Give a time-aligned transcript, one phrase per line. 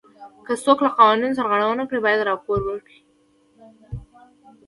[0.45, 2.99] که څوک له قوانینو سرغړونه وکړي باید راپور ورکړي.